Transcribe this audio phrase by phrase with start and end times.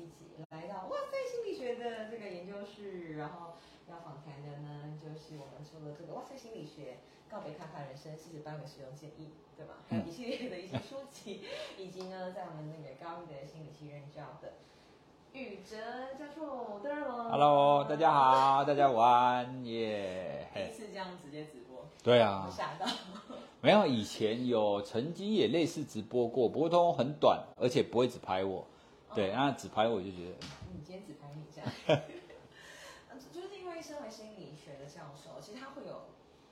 [0.00, 3.52] 积极来到哇塞心理学的这个研究室，然后
[3.86, 6.96] 要访谈的呢，就是我们说的这个哇塞心理学
[7.30, 9.28] 告别卡卡人生四十八个使用建议，
[9.58, 9.74] 对吧？
[9.90, 11.44] 还有一系列的一些书籍，
[11.76, 14.54] 以及呢，在我们那个高一的心理系任教的
[15.34, 15.76] 宇哲
[16.18, 16.80] 教授
[17.30, 22.86] ，Hello，大家好，大家午安，耶、 第一次这样直接直播，对啊我，吓到。
[23.60, 28.66] 没有以前有曾经也类似直播过，不过都很短，而且不会只拍我。
[29.14, 31.62] 对，那只拍我就觉得，你今天只拍你一下，
[33.10, 36.02] 呃就是因为身为心理学的教授，其实他会有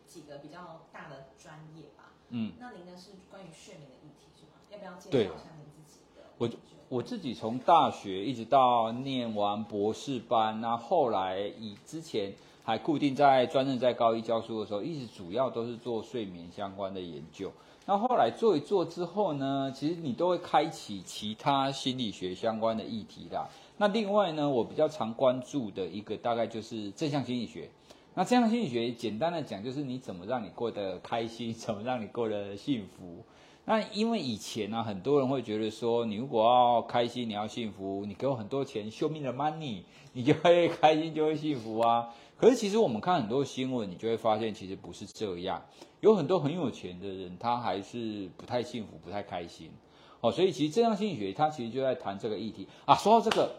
[0.07, 2.13] 几个比较大的专业吧。
[2.31, 4.53] 嗯，那您呢是关于睡眠的议题是吗？
[4.71, 6.51] 要不要介对绍一下您自己的我？
[6.91, 12.33] 我自己从大学一直到念完博士班，那后来以之前
[12.65, 17.53] 还固定在专任在高一教书的时候，一直主要都是做睡眠相关的研究。
[17.91, 23.49] 那后来做一做之后呢，其实你都会开启其他心理学相关的议题啦。
[23.79, 27.71] 那另外呢，我比较常关注的一个大概就是正向心理学。
[28.13, 33.25] 那正向心理学简单的讲，就是你怎么让你过得开心， 怎么让你过得幸福。
[33.65, 39.81] 那因为以前呢、很多人会觉得说，你如果要开心，你要幸福，你给我很多钱，show me the money，
[40.13, 42.11] 你就会开心，就会幸福啊。
[42.39, 45.61] 可是其实我们看很多新闻，你就会发现其实不是这样，
[46.01, 49.73] 有很多很有钱的人，他还是不太幸福，不太开心。
[50.21, 52.95] 哦，所以其实正向心理学它其实就在谈这个议题啊。
[52.95, 53.55] 说到这个，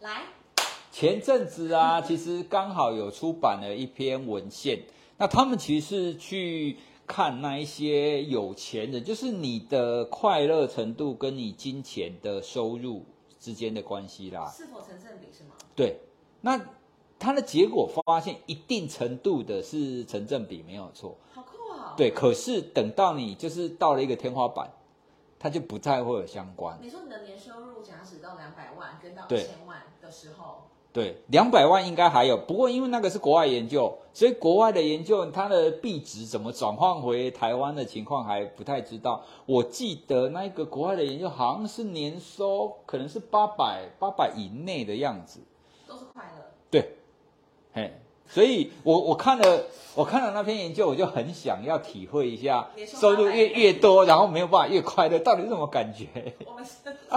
[0.00, 0.22] 来，
[0.92, 4.82] 前阵子啊，其实刚好有出版了一篇文献，
[5.18, 13.04] 那他们其实是去看那一些有钱人，就是你的快乐程度跟你金钱的收入
[13.38, 14.48] 之间的关系啦。
[14.56, 15.50] 是否成正比是吗？
[15.74, 15.98] 对，
[16.40, 16.56] 那
[17.18, 21.16] 他的结果发现一定程度的是成正比，没有错。
[21.32, 24.70] 好酷啊！，对，可是等到你就是到了一个天花板，
[25.38, 26.78] 它就不再会有相关。
[26.80, 39.22] 你说你的年收入假使到两百万，跟到一千万的时候，对，两百万应该还有，不过因为那个是国外研究，所以国外的研究它的币值怎么转换回台湾的情况还不太知道。
[39.44, 45.40] 我记得那个国外的研究好像是年收可能是八百八百以内的样子，
[45.86, 46.44] 都是快乐。
[46.70, 46.96] 对，
[47.76, 47.92] 嘿，
[48.26, 49.64] 所以我我看了
[49.94, 56.06] 我看了那篇研究，我就很想要体会一下收收入越越多，然后没有办法越快乐，到底是什么感觉？
[56.46, 56.72] 我们是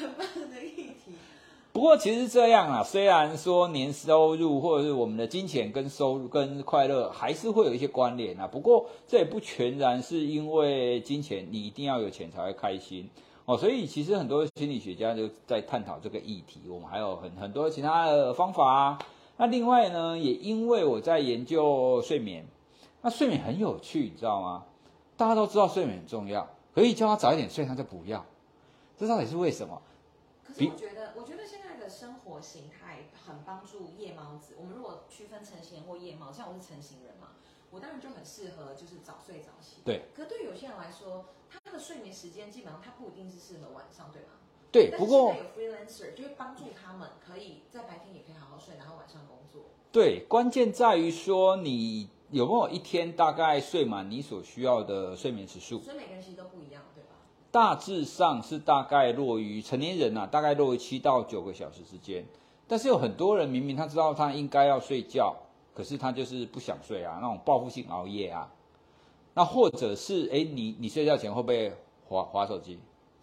[0.00, 1.12] 很棒的议题。
[1.74, 13.10] 不过其实这样啊，虽然说年收入或者是我们的金钱跟收入跟快乐还是会有一些关联啊，不过这也不全然是因为金钱，你一定要有钱才会开心
[13.44, 13.56] 哦。
[13.56, 18.98] 所以其实很多心理学家就在探讨这个议题，我们还有很很多其他的方法啊。
[19.36, 22.46] 那另外呢，也因为我在研究睡眠，
[23.00, 24.64] 那睡眠很有趣，你知道吗？
[25.16, 28.24] 大家都知道睡眠很重要，可以叫他早一点睡，他就不要，
[28.96, 29.80] 这到底是为什么？
[30.44, 34.54] 可是我觉得，我觉得现在的生活形态很帮助夜猫子。
[34.58, 37.28] 我们如果区分成型或夜猫，像我是成型人嘛，
[37.72, 39.82] 我当然就很适合就是早睡早起。
[39.84, 40.02] 对。
[40.14, 44.28] 可对有些人来说，他的睡眠时间基本上他不一定是适合晚上，对吗？
[44.70, 49.62] 对，不过有 freelancer 就会帮助他们可以在白天也可以好好睡，然后晚上工作。
[49.90, 55.80] 对，关键在于说你有没有一天大概睡满你所需要的睡眠时数。
[55.80, 57.10] 所以每个人其实都不一样，对吧？
[57.50, 62.24] 大致上是大概落于成年人呐、大概落于七到九个小时之间。
[62.66, 65.36] 但是有很多人明明他知道他应该要睡觉，
[65.74, 68.52] 可是他就是不想睡啊，那种报复性熬夜啊。
[69.34, 71.72] 那或者是哎，你你睡觉前会不会
[72.06, 72.78] 划划手机？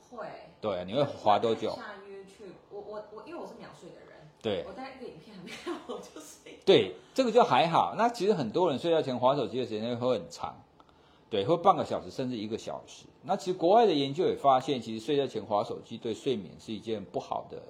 [0.10, 0.26] 会。
[0.60, 1.70] 对，你会划多久？
[1.76, 6.60] 下 YouTube，我我我，因为我是秒睡的人，对我大概一个影片还没看我就睡。
[6.66, 7.96] 对，这个就还好。
[7.98, 10.62] 那其实很多人睡觉前划手机的时间会很长，
[11.30, 13.06] 对，会半个小时甚至一个小时。
[13.22, 17.62] 那其实国外的研究也发现，其实睡觉前划手机对睡眠是一件不好的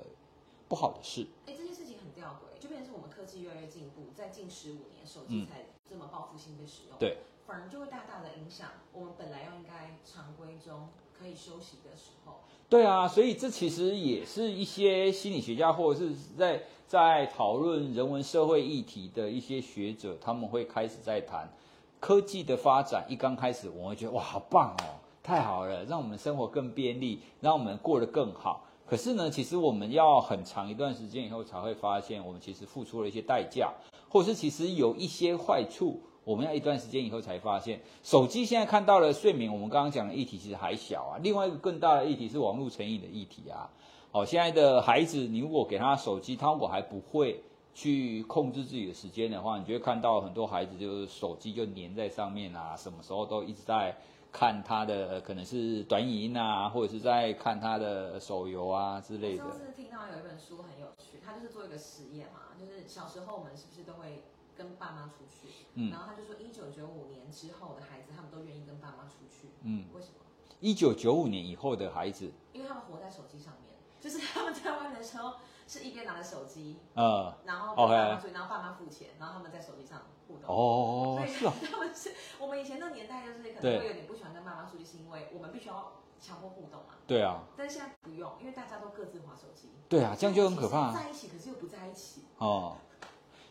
[0.68, 1.28] 不好的事。
[1.46, 3.89] 哎，这件事情很吊诡，就变成是我们科技越来越进步，
[4.30, 7.18] 在近十五年，手机嗯才这么报复性被使用，对，
[7.48, 12.42] 反而就会大大的影响我们本来要应该常规中可以休息的时候。
[12.70, 21.52] 对啊，所以这其实也是一些心理学家或者是在在讨论人文社会议题的一些学者，他们会开始在谈
[22.00, 23.04] 科技的发展。
[23.10, 28.68] 一刚开始，我们会觉得哇，好棒哦，太好了，让我们生活更便利，让我们过得更好。
[28.90, 33.72] 可是呢，其实我们要很长一段时间以后才会发现，我们其实付出了一些代价，
[34.10, 36.02] 或是其实有一些坏处。
[36.26, 41.18] 我们要一段时间以后才发现，手机现在看到了睡眠，我们刚刚讲的议题其实还小啊。
[41.22, 43.70] 另外一个更大的议题是网络成瘾的议题啊。
[44.12, 47.42] 哦，现在的孩子，你如果给他手机，他如果还不会
[47.74, 53.96] 去控制自己的时间的话，你就会看到很多孩子就是手机就粘在上面啊，什么时候都一直在
[54.32, 59.52] 看他的可能是短影音啊，或者是在看他的手游啊之类的上。
[59.52, 64.24] 次听到有一本书很有趣，他就是做一个实验嘛，就是小时候我们是不是都会
[64.56, 65.48] 跟爸妈出去？
[65.74, 70.14] 嗯然后他就说，一九九五年之后的孩子，他们都愿意跟爸妈出去，嗯，为什么？
[70.60, 75.36] 一九九五年以后的孩子，因为他们活在手机上面，就是他们在外面的时候
[75.68, 80.56] 是一边拿着手机，呃，然后跟 OK 爸妈出去，然后爸妈付钱，然后他们在手机上互动。
[80.56, 86.96] 哦，是啊， 他们是我们以前那年代，就是可能会有点不喜欢跟爸妈出去，是因为我们必须要强迫互动嘛。
[87.08, 89.70] 对啊，但是现在不用，因为大家都各自划手机。
[89.90, 90.94] 对啊，这样就很可怕、啊。
[90.94, 92.22] 在一起，可是又不在一起。
[92.38, 92.78] 哦，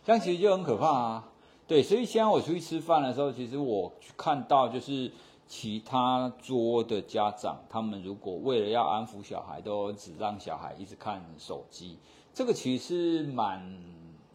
[0.04, 1.28] 这样其实就很可怕啊。
[1.66, 5.12] 对，所以现在我出去吃饭的时候，其实我看到就是
[5.46, 11.98] 其他桌的家长，他们如果为了要安抚小孩，都只让小孩一直看手机，
[12.32, 13.60] 这个其实是蛮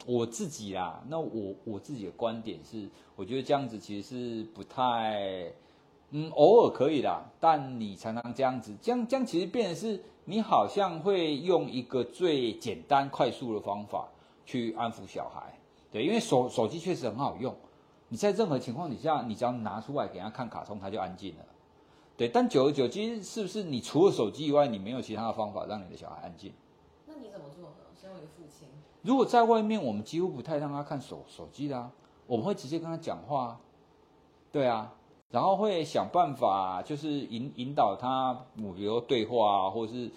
[0.05, 1.03] 我自己啦。
[1.07, 5.51] 那我我自己的观点是，我觉得这样子其实是不太。
[6.15, 14.07] 嗯，偶尔可以啦，但你常常这样子，这样这样其实变成是你好像会用一个最简单快速的方法
[14.45, 15.57] 去安抚小孩，
[15.91, 17.55] 对，因为手手机确实很好用，
[18.09, 21.45] 你在任何情况底下，你只要拿出来给他看卡通，他就安静了，
[22.15, 22.27] 对。
[22.27, 26.53] 但久而久之，是不是你除了手机以外，你没有其他的方法让你的小孩安静？
[27.07, 27.89] 那你怎么做呢？
[27.99, 28.67] 身为父亲，
[29.03, 31.91] 如果在外面，我们几乎不太让他看手手机的啊，
[32.25, 33.59] 我们会直接跟他讲话，
[34.51, 34.93] 对啊，
[35.29, 40.09] 然后会想办法就是引引导他，比如说对话啊，或是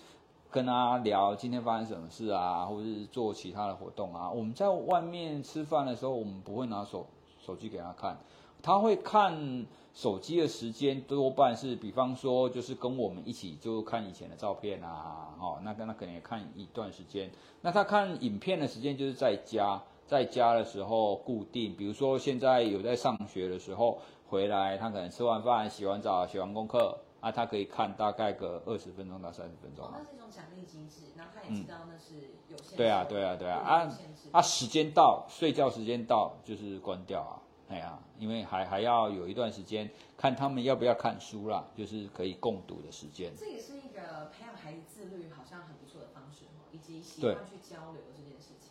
[0.50, 4.30] 跟他聊今天发生什么事啊，或是做其他的活动啊。
[4.30, 7.06] 我们在外面吃饭的时候，我们不会拿手
[7.44, 8.16] 手机给他看，
[8.62, 17.30] 他会看手机的时间多半是，比方说就是跟我们一起就看以前的照片啊，哦，那跟他可能也看一段时间。
[17.62, 23.98] 那他看影片的时间就是在家，在家的时候固定，比如说现在有在上学的时候
[24.28, 29.98] 回来，他可能吃完饭、洗完澡、写完功课啊，他可以看大概个二十分钟到三十分钟那。
[30.00, 32.16] 是一种奖励机制，然后他也知道那是
[32.50, 32.76] 有限制的。
[32.76, 43.32] 对啊，对啊，对啊，有啊限制啊，时间到，睡觉时间到就是关掉啊，哎呀，因为还还要有一段时间看他们要不要看书啦，就是可以共读的时间。
[43.36, 48.70] 这也是一个培养孩子自律好像很不错的方式哦，以及习对惯去交流这件事情。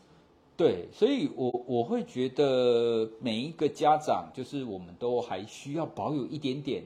[0.58, 6.86] 对，所以我我会觉得每一个家长，就是我们都还需要保有一点点，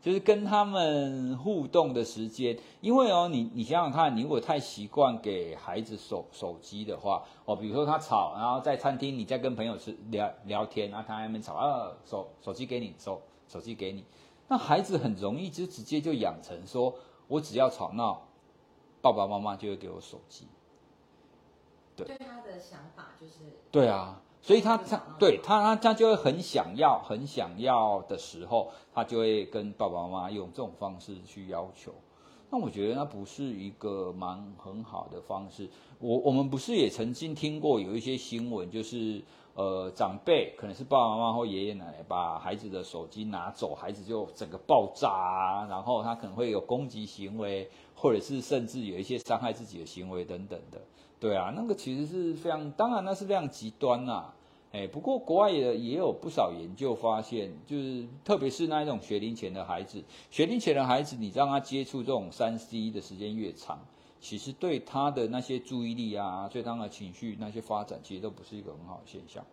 [0.00, 2.58] 就是跟他们互动的时间。
[2.80, 14.04] 因为哦，你你想想看，你如果太习惯给孩子手手机的话，哦，比如说他吵，然后在餐厅你在跟朋友吃聊聊天，然后他在那边吵，啊，手手机给你，手手机给你，
[14.46, 16.94] 那孩子很容易就直接就养成说，
[17.26, 18.22] 我只要吵闹，
[19.00, 20.46] 爸爸妈妈就会给我手机。
[21.96, 23.34] 对对他的想法就是，
[23.72, 31.92] 对啊，所以他他对他他他就会很想要很想要的时候，他就会跟爸爸妈妈用这种方式去要求。
[32.50, 35.68] 那我觉得那不是一个蛮很好的方式。
[35.98, 50.80] 我我们不是也曾经听过有一些新闻，就是呃长辈可能是爸爸妈妈或爷爷奶奶把孩子的手机拿走，孩子就整个爆炸啊，然后他可能会有攻击行为，或者是甚至有一些伤害自己的行为等等的。
[51.20, 54.32] 对啊，那个其实是非常，当然那是非常极端呐、
[54.72, 63.80] 哎，不过国外也也有不少研究发现，就是特别是那一种学龄前的孩子，学龄前的孩子，你让他接触这种三 C 的时间越长，
[64.20, 69.44] 其实对他的那些注意力啊，对他的情绪那些发展，其实都不是一个很好的现象。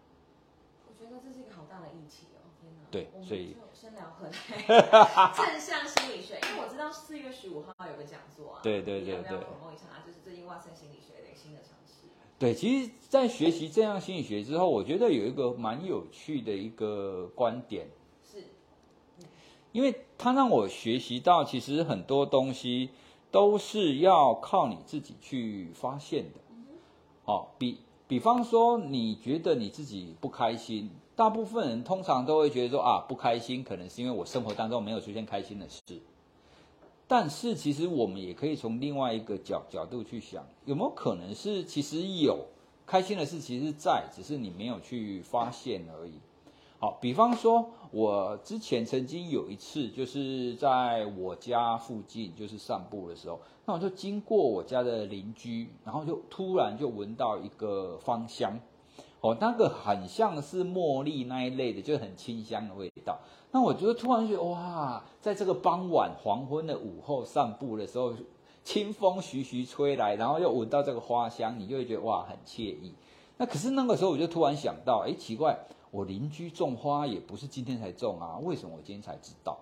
[0.87, 2.85] 我觉得这是一个好大的议题哦，天哪！
[2.91, 4.31] 对所以就先聊回来
[5.35, 10.05] 正向心理学，因为我知道四月十五号有个讲座啊，对对对你要不要一下啊？
[10.05, 12.07] 就是最近哇塞心理学新的尝试。
[12.39, 17.87] 对，其实，在学习正向心理学之后，我觉得有一个蛮有趣的一个观点，
[18.29, 18.43] 是，
[19.71, 22.89] 因为它让我学习到，其实很多东西
[23.31, 26.39] 都是要靠你自己去发现的。
[27.25, 35.81] 哦，比比方说，你觉得你自己不开心，大部分人通常都会觉得说啊，不开心可能是因为我生活当中没有出现开心的事。
[37.07, 42.45] 但是其实我们也可以从另外一个角角度去想，有没有可能是其实有
[42.85, 46.13] 开心的事，其实在，只是你没有去发现而已。
[46.77, 58.59] 好，比方说，我之前曾经有一次，就是在我家附近，就是散步的时候，那我就经过我家的邻居，然后就突然就闻到一个芳香，
[59.21, 63.19] 哦，那个很像是茉莉那一类的，就很清香的味道。
[63.51, 68.13] 那我就突然觉得，哇，在这个傍晚黄昏的午后散步的时候，
[68.63, 72.93] 清风徐徐吹来，然后又闻到这个花香，你就会觉得哇，很惬意。
[73.37, 75.57] 那可是那个时候我就突然想到，哎，奇怪，
[75.91, 79.57] 我邻居种花也不是今天才种啊，为什么我今天才知道？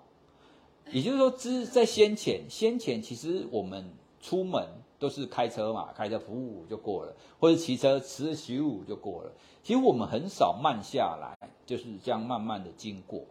[0.91, 4.67] 也就是说，之在先前，先前其实我们出门
[5.03, 9.31] 都是开车嘛，开车服务就过了，或者骑车十十五就过了。
[9.61, 13.25] 其实我们很少慢下来，就是这样慢慢的经过。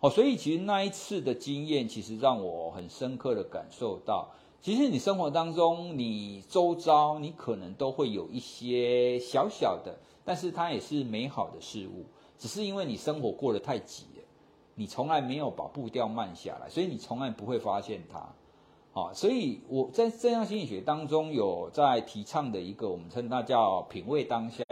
[0.00, 12.04] 哦，所以其实那一次的经验，其实让我很深刻的感受到，其实你生活当中，你周遭你可能都会有一些小小的，但是它也是美好的事物，
[12.36, 14.24] 只是因为你生活过得太急了，
[14.74, 18.28] 你从来没有把步调慢下来，所以你从来不会发现它。
[18.94, 24.62] 好，所以我在正向心理学当中有在提倡的一个，我们称它叫品味当下。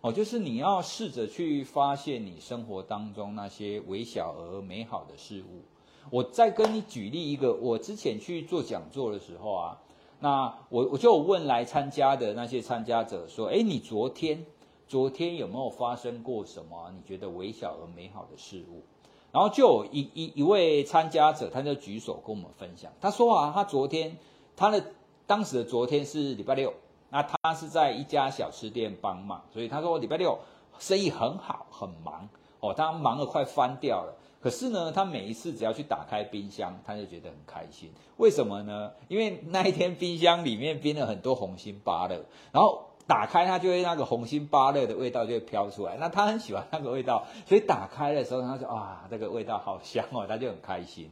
[0.00, 5.62] 哦，就是你要试着去发现你生活当中那些微小而美好的事物。
[6.08, 9.78] 我再跟你举例一个，我之前去做讲座的时候啊，
[10.20, 14.46] 那我我就问来参加的那些参加者说：“哎，你昨天
[14.86, 18.84] 昨天有没有发生过什么你觉得微小而美好的事物？”
[19.38, 24.18] 然后就有一一一位参加者，他就举手跟我们分享，他说啊，他昨天
[24.56, 24.84] 他的
[25.28, 26.74] 当时的昨天是礼拜六。
[27.10, 30.36] 那他是在一家小吃店帮忙，所以他说礼拜六
[30.80, 32.28] 生意很好，很忙
[32.58, 34.12] 哦，他忙得快翻掉了。
[34.40, 37.92] 可是呢，他每一次只要去打开冰箱，他就觉得很开心。
[38.16, 38.90] 为什么呢？
[39.06, 42.16] 因为那一天冰箱里面冰了很多红心芭乐，
[42.50, 45.96] 然后打开它就会那个红心芭乐的味道就会飘出来。
[45.96, 51.10] 那他很喜欢那个味道，所以打开的时候他就啊，这个味道好香哦，他就很开心。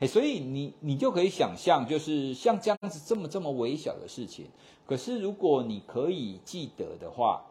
[0.00, 4.46] 哎，所以你你就可以想象，就是像这样子这么这么微小的事情，
[4.84, 7.44] 可是如果你可以记得的话，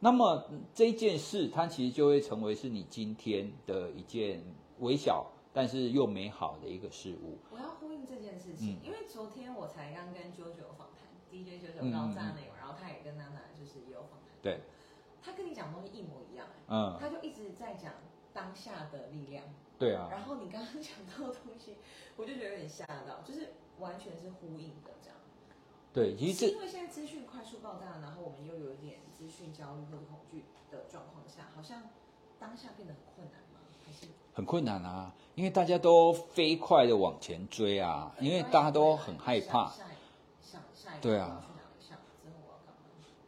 [0.00, 4.42] 那么这件事它其实就会成为是你今天的一件
[4.80, 7.38] 微小但是又美好的一个事物。
[7.50, 14.34] 我要呼应这件事情，因为昨天我才刚跟 JoJo 访谈，DJ JoJo 高炸内容，然后他也跟娜娜就是也有访谈。
[14.42, 14.58] 对，
[15.22, 17.92] 他跟你讲的东西一模一样，嗯，他就一直在讲
[18.34, 19.44] 当下的力量。
[19.78, 21.76] 对啊，然后你刚刚讲到的东西，
[22.16, 25.16] 我就觉得有点吓到，就是完全是呼应的这样。
[25.92, 31.84] 对，其实因为现在资讯快速爆炸，然后我们又有一点资讯焦虑或者恐惧的状况下，好像
[32.40, 33.60] 当下变得很困难吗？
[33.86, 35.14] 还是很困难啊？
[35.36, 39.72] 因为大家都飞快的往前追啊，因为大家都很害怕。
[41.00, 41.44] 对啊。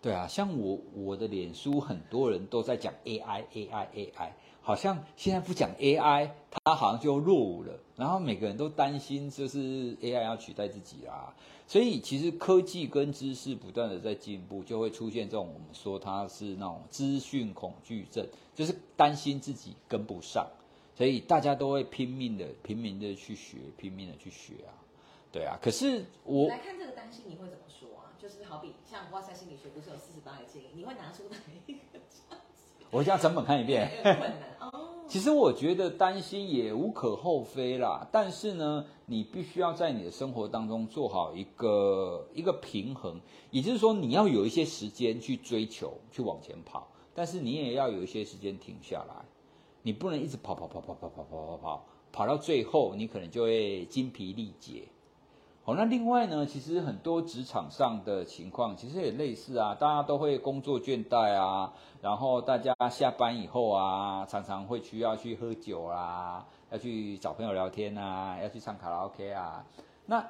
[0.00, 4.30] 对啊，像我我的脸书很多人都在讲 AI AI AI。
[4.60, 7.72] 好像现在不讲 AI，它好像就落伍了。
[7.96, 11.34] 然后每个人都担心，就是 AI 要取代自己啦。
[11.66, 20.46] 所以其实科技跟知识不断的在进步，就会出现这种我们说它是那种资讯恐惧症，就是担心自己跟不上，
[20.94, 24.72] 所以大家都会拼命的、拼命的去学，拼命的去学啊。
[25.32, 27.77] 对啊，可是我来看这个担心，你会怎么说？
[28.28, 31.78] 就是好比像哇塞心理学不是有四十八个建议，你会拿出哪一个？
[32.92, 33.90] 我现在整本看一遍。
[35.08, 43.18] 其实我觉得担心也无可厚非啦，但是呢，你必须要在你的生活当中做好一个一个平衡，
[43.50, 49.24] 也就是说，你要有一些时间去追求、去往前跑，但是你也要有一些时间停下来，
[49.80, 54.82] 你不能一直跑跑跑跑跑跑跑跑跑，跑到最后你可能就会精疲力竭。
[55.68, 69.62] 好，那另外呢，其实很多职场上的情况其实也类似啊，大家都会工作倦怠啊，然后大家下班以后啊，常常会需要去喝酒啦，要去找朋友聊天啊，要去唱卡拉 OK 啊。
[70.06, 70.26] 那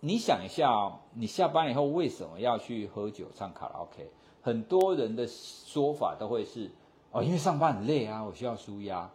[0.00, 4.10] 你想一下，你下班以后为什么要去喝酒唱卡拉 OK？
[4.42, 6.68] 很多人的说法都会是
[7.12, 9.08] 哦，因为上班很累啊，我需要舒压，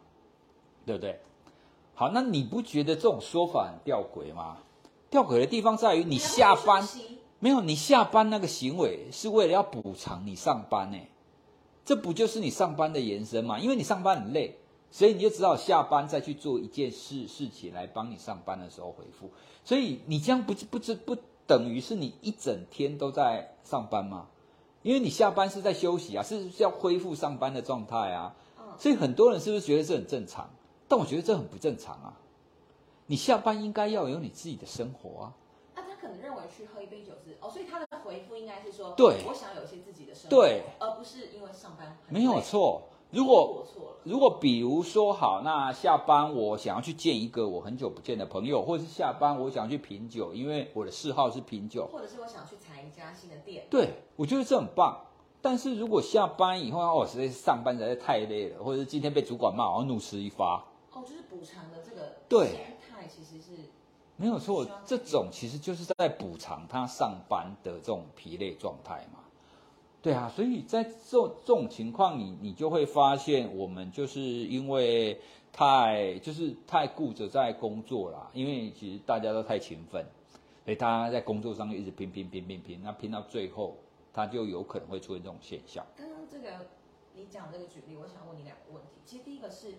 [0.85, 1.19] 对不对？
[1.93, 4.59] 好，那你不觉得这种说法很吊诡吗？
[5.09, 6.87] 吊诡的地方在于，你下班
[7.39, 7.61] 没有？
[7.61, 10.97] 你下班那个行为是为了要补偿你上班呢？
[11.85, 13.57] 这不就是你上班的延伸吗？
[13.59, 14.57] 因为你上班很累，
[14.91, 19.31] 所以你就只好下班再去做一件事事情来帮你上班的时候回复。
[19.63, 24.27] 所以你这样不不知不等于是你一整天都在上班吗？
[24.81, 28.35] 因为你下班是在休息啊，是要恢复上班的状态啊。
[28.77, 30.49] 所以很多人是不是觉得这很正常？
[30.87, 32.13] 但我觉得这很不正常啊。
[33.07, 35.33] 你下班应该要有你自己的生活啊。
[35.75, 41.97] 那他可能认为去喝一杯酒是哦，所以他的回复应该是说，对，我想有一些自己的生活，对，而不是因为上班。
[42.09, 42.83] 没有错。
[43.09, 43.65] 如果
[44.03, 53.65] 如果比如说好，那下班我想要去见一个我很久不见的朋友，或者是下班我想去品酒，因为我的嗜好是品酒，或者是我想去踩一家新的店。
[53.69, 55.05] 对，我觉得这很棒。
[55.41, 60.65] 但是如果下班以后哦，实在是上班实在太累了，或者是今天被主管骂，我怒斥一发。
[60.91, 62.75] 哦，就是补偿的这个对。
[63.07, 63.51] 其实是
[64.15, 69.19] 没有错，这种其实就是在补偿他上班的这种疲累状态嘛。
[70.01, 70.91] 对啊，所以在这
[71.27, 75.19] 这种情况，你你就会发现，我们就是因为
[75.51, 80.05] 太就是太顾着在工作啦，因为其实大家都太勤奋，
[80.63, 83.75] 所以大家在工作上一直拼拼拼拼拼，那拼到最后，
[84.13, 85.85] 他就有可能会出现这种现象。
[85.97, 86.67] 刚刚这个
[87.15, 88.89] 你讲这个举例，我想问你两个问题。
[89.05, 89.73] 其实第一个是，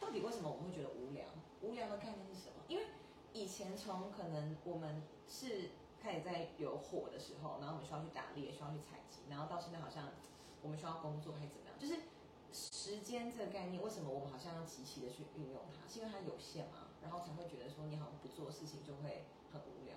[0.00, 1.24] 到底为什么我们会觉得无聊？
[1.62, 2.55] 无聊的概念是什么？
[2.68, 2.84] 因为
[3.32, 5.70] 以前从可能我们是
[6.02, 10.08] 开始在有火的时候，然后我们需要去打猎，需要去采集，然后到现在好像
[10.62, 11.74] 我们需要工作还是怎么样？
[11.78, 12.02] 就是
[12.52, 15.86] 时间这个概念，为什么我们好像要极其的去运用它？
[15.86, 16.88] 是因为它有限吗？
[17.02, 19.94] 然后才会觉得说你好像不做事情就会很无聊？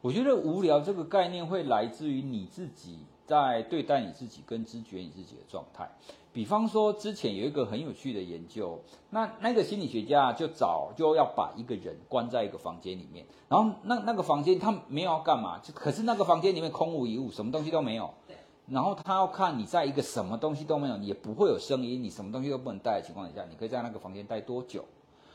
[0.00, 5.90] 我觉得无聊这个概念会来自于你自己在对待你自己跟知觉你自己的状态。
[6.32, 18.12] 比方说，之前有一个很有趣的研究，那那个心理学家就早就要把一个人关在一个房间里面，然后那那个房间他没有要干嘛，就可是那个房间里面空无一物，什么东西都没有。
[18.26, 18.36] 对。
[18.66, 24.84] 然后他要看你在一个什么东西都没有，也不会有声音，你什么东西都不能带的情况底下，你可以在那个房间待多久？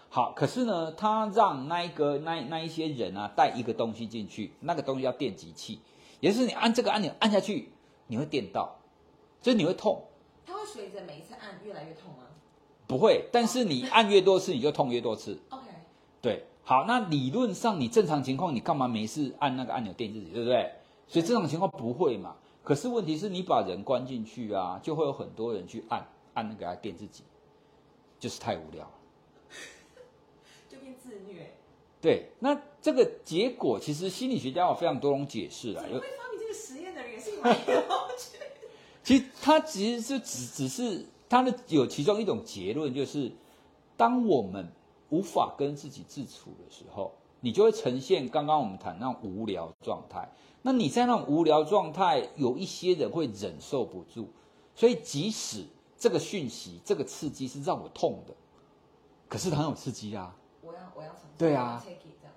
[0.09, 5.79] 好，可是呢，他让那一个那那一些人啊带一个东西进去，那个东西叫电极器，
[6.19, 7.69] 也就是你按这个按钮按下去，
[8.09, 8.75] 你会电到，
[9.39, 10.03] 就是你会痛。
[10.47, 12.23] 它会随着每一次按越来越痛吗？
[12.87, 15.39] 不会，但是你按越多次，你就痛越多次。
[15.49, 15.65] OK，
[16.19, 20.71] 对，好，那理论上你正常情况，你干嘛没事按那个按钮电自己，对不对？
[21.07, 22.35] 所以这种情况不会嘛。
[22.63, 27.23] 可是问题是你把人关进去啊，就会有很多人去按按那个来电自己，
[28.19, 28.91] 就是太无聊了。
[30.67, 31.53] 就变自虐。
[32.01, 35.83] 对，那这个结果其实心理学家有非常多种解释啊，
[39.03, 43.31] 其实他其实是只只是他的有其中一种结论，就是
[43.97, 44.71] 当我们
[45.09, 50.29] 无法跟自己自处的时候，你就会呈现刚刚我们谈那种无聊状态。
[50.61, 54.27] 那你在那种无聊状态，有一些人会忍受不住，
[54.75, 55.65] 所以即使
[55.97, 58.33] 这个讯息、这个刺激是让我痛的，
[59.27, 60.35] 可是它很有刺激啊。
[60.61, 61.09] 我要我要。
[61.37, 61.83] 对啊。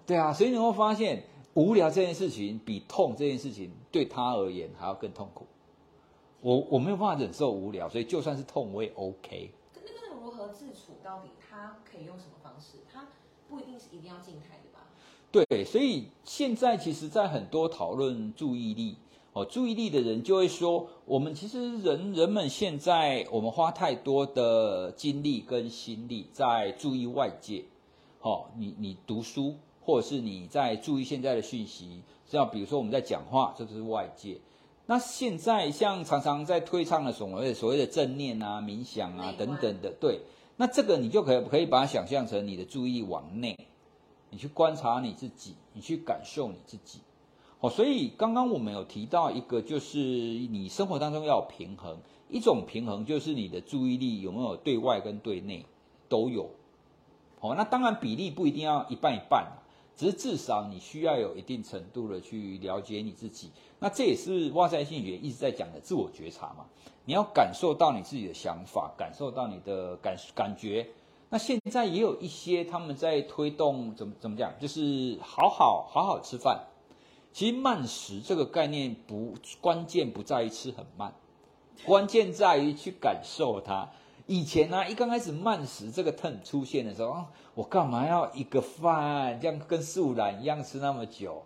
[0.05, 5.47] 对啊，所以你会发现，无聊这件事情比痛这件事情对他而言还要更痛苦。
[6.41, 9.51] 我我没有办法忍受无聊，所以就算是痛我也 OK。
[9.75, 12.79] 那那个如何自处，到底他可以用什么方式？
[12.93, 13.07] 他
[13.49, 14.89] 不一定是一定要静态的吧？
[15.31, 18.97] 对，所以现在其实，在很多讨论注意力
[19.35, 27.65] 哦，注意力的人就会说，我们其实人人们现在我们花太多的精力跟心力在注意外界，
[28.21, 34.39] 哦，你你读书，或者是你在注意现在的讯息，像比如说我们在讲话，这就是外界。
[34.87, 40.21] 那现在像常常在推倡的所谓所谓的正念啊、冥想啊等等的，对，
[40.57, 43.57] 那这个你就可以可以把它想象成你的注意力往内，
[44.31, 47.01] 你去观察你自己，你去感受你自己。
[47.61, 51.97] 哦，所以刚刚我们有提到一个，就是你生活当中要有平衡，
[52.29, 55.65] 一种平衡就是你的注意力有没有对外跟对内
[56.09, 56.51] 都有。
[57.39, 59.62] 哦，那当然比例不一定要一半一半啊，
[59.97, 63.51] 只是至少你需要有一定程度的去了解你自己。
[63.79, 66.67] 那这也是哇塞心理学一直在讲的自我觉察嘛，
[67.05, 70.89] 你要感受到你自己的想法，感受到你的感感觉。
[71.31, 76.67] 那现在也有一些他们在推动怎么怎么讲，就是好好好好吃饭。
[77.33, 81.15] 其实慢食这个概念不关键不在于吃很慢，
[81.87, 83.89] 关键在于去感受它。
[84.27, 91.43] 以前呢、一刚开始慢食这个痛出现的时候，啊我干嘛要一个饭这样跟素懒一样吃那么久？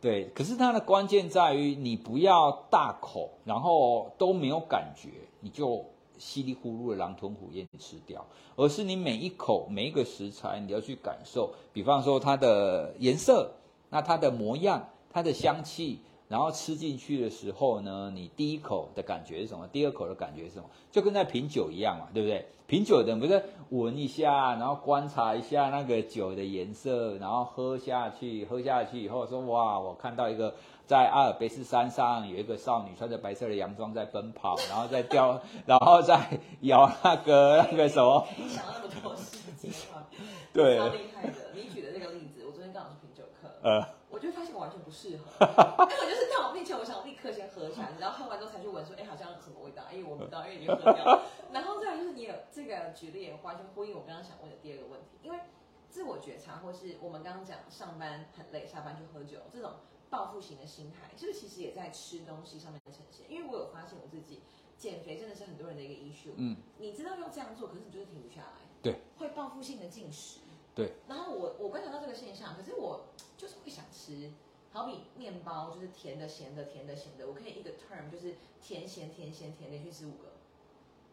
[0.00, 5.84] 对，可是它的关键在于你不要大口，然后都没有感觉，你就
[6.18, 8.24] 稀里呼噜的狼吞虎咽吃掉，
[8.56, 13.52] 而是你每一口每一个食材你要去感受，比方说它的颜色，
[13.90, 16.00] 那它的模样，它的香气，
[16.32, 19.68] 然后吃进去的时候呢，你第一口的感觉是什么？
[19.70, 20.64] 第二口的感觉是什么？
[20.90, 22.46] 就跟在品酒一样嘛，对不对？
[22.66, 30.54] 品酒的人不是闻一下，然后观察一下那个酒的颜色，然后喝下去，喝下去以后说哇，我看到一个
[30.86, 40.08] 在阿尔卑斯山上有一个少女穿着白色的洋装在奔跑，然后在吊， 然后在摇那个那个什么，你想那么多事情啊，
[40.54, 41.34] 对超厉害的。
[41.54, 45.48] 你举的那个例子，我昨天刚好是品酒课，呃，我就发现我完全不适合，因
[45.90, 49.82] 为我就是在我面前，我想立刻先喝起来，然后喝完之后才去闻，说，哎，好像什么味道？
[49.90, 51.26] 哎，闻不到，因为已经喝掉了。
[51.52, 55.38] 然后再来就是你有这个举例也完全呼应我刚刚想问的第二个问题，因为
[55.90, 59.72] 自我觉察或是我们刚刚讲上班很累，下班去喝酒这种
[60.08, 63.30] 报复型的心态，是不是其实也在吃东西上面呈现？
[63.30, 64.42] 因为我有发现我自己
[64.76, 70.38] 减肥真的是很多人的一个 issue，嗯，你知道要这样做，可是你就是停不下来，对，会报复性的进食。
[70.74, 73.06] 对，然后我我观察到这个现象，可是我
[73.36, 74.32] 就是会想吃，
[74.72, 80.32] 好比面包就是甜的、咸的、甜的、咸的，我可以一个 term 就是甜咸甜咸甜连续吃五个。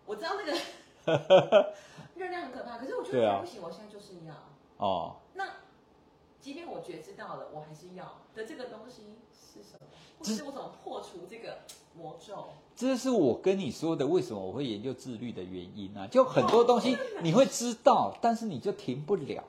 [0.05, 1.73] 我知道那个
[2.15, 4.33] 热量很可怕，可是我觉得不行，我现在就是要。
[4.77, 5.45] 哦，那
[6.41, 9.87] 即便我觉知到了，我还是要的这个东西是什么？
[10.17, 11.59] 或是我怎么破除这个
[11.95, 12.49] 魔咒？
[12.75, 16.07] 这是我跟你说的，为什么我会研究自律的原因啊？
[16.07, 19.43] 就很多东西你会知道，但是你就停不了。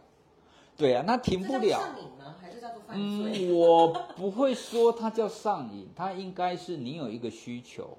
[0.77, 1.79] 对啊，那停不了。
[1.79, 2.37] 上瘾吗？
[2.41, 3.49] 还是叫做犯罪？
[3.49, 7.99] 嗯，我不会说它叫上瘾，它应该是你有一个需求，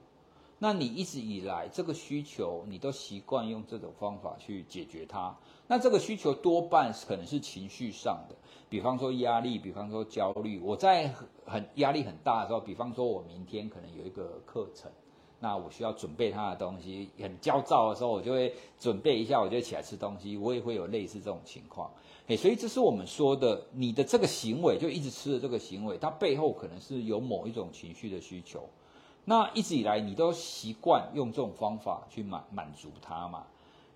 [0.59, 5.37] 那你一直以来这个需求，你都习惯用这种方法去解决它。
[5.71, 8.35] 那这个需求多半可能是情绪上的，
[8.67, 10.59] 比方说压力，比方说焦虑。
[10.59, 11.09] 我在
[11.45, 14.91] 很压力很大的时候，比方说我明天可能有一个课程，
[15.39, 20.35] 那我需要准备它的东西，很焦躁的时候，我就会准备一下，我就起来吃东西。
[20.35, 21.89] 我也会有类似这种情况。
[22.27, 28.67] 嘿，所以这是我们说的，你的这个行为就一直吃的这个行为，它背后可能是有某一种情绪的需求。
[29.23, 33.45] 那一直以来你都习惯用这种方法去满满足它嘛？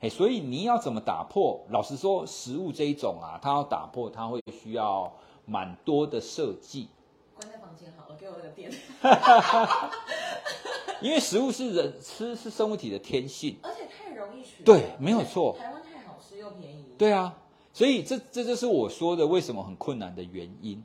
[0.02, 1.60] 嘿，所以你要怎么打破？
[1.70, 5.12] 老实说，食物这一种啊，它要打破，它会需要
[5.46, 6.90] 蛮多的设计，
[7.34, 8.70] 关在房间好了，给我那个电。
[11.02, 13.58] 因为食物是人吃是生物体的天性。
[13.62, 14.66] 而且太容易取得。
[14.66, 16.86] 对没有错台湾太好吃又便宜。
[16.98, 17.36] 对啊，
[17.74, 20.84] 所以这这就是我说的为什么很困难的原因。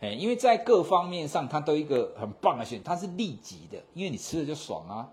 [0.00, 5.08] 哎，因为在各方面上，它都一个很棒的选，它是立即的，因为你吃了就爽啊。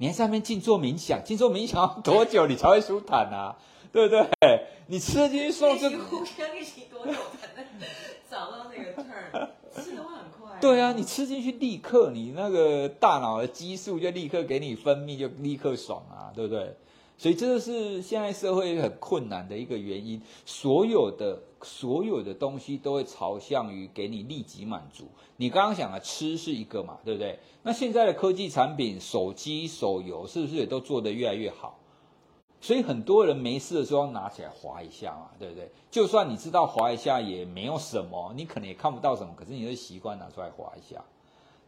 [0.00, 3.54] 你还在上面静坐冥想，静坐冥想要多久你才会舒坦啊？
[3.92, 4.26] 对不对？
[4.86, 7.64] 你吃了进去之后就呼吸要练习多久才能
[8.30, 9.48] 找到那个 turn？
[9.74, 10.56] 吃的话很快。
[10.58, 16.74] 对啊，你吃进去立刻你那个大脑的激素就立刻给你分泌，就立刻爽啊，对不对？
[17.20, 25.04] 所以这就是现在社会很困难的一个原因，所有的所有的东西都会朝向于给你立即满足。
[25.36, 27.38] 你刚刚讲的吃是一个嘛，对不对？
[27.62, 31.78] 那现在的科技产品，手机、手游是不是也都做得越来越好？
[32.58, 35.70] 所以很多人没事的时候拿起来划一下嘛，对不对？
[35.90, 41.04] 就算你知道划一下也没有什么，你可能也看不到什么，可是你会习惯拿出来划一下。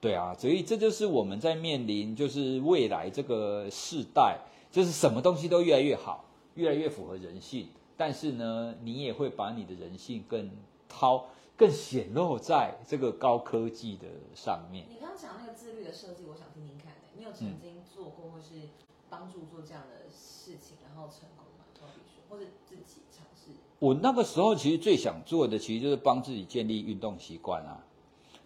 [0.00, 4.38] 对啊，所以这就是我们在面临就是未来这个世代，
[4.72, 10.50] 就是什么东西都越来越好，越来越符合人性，但是呢，你也会把你的人性更
[10.88, 11.26] 掏、
[11.58, 14.87] 更显露在这个高科技的上面。
[14.88, 17.00] 你刚刚讲那个自律的设计，我想听听看的。
[17.18, 18.68] 你有曾经做过或是
[19.11, 21.64] 帮助做这样的事情，然后成功吗？
[21.78, 23.50] 好比说，或者自己尝试。
[23.78, 27.85] 我那个时候其实最想做的，其实就是帮自己建立运动习惯啊。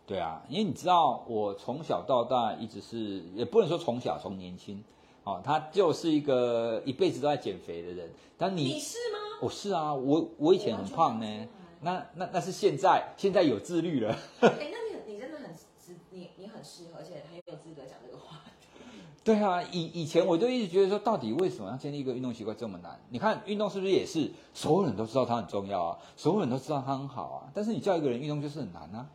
[0.05, 4.83] 对啊，因为你知道，我从小到大一直是，也不能说从小，从年轻，
[5.27, 8.09] 哦，他就是一个一辈子都在减肥的人。
[8.39, 9.19] 但你你，是吗？
[9.43, 11.49] 我是啊，我我以前很胖呢。
[11.81, 14.17] 那那那是现在，现在有自律了。
[14.41, 18.41] 哎、那你你真的很值，你你很适合，而且很有资格讲这个话。
[19.25, 22.97] 对啊，以以前我就一直觉得说，到底为什么要建立一个运动习惯这么难？
[23.11, 29.09] 你看运动是不是也是所有人都知道它很重要啊，所有人都知道它很好啊，但是你叫一个人运动就是很难啊。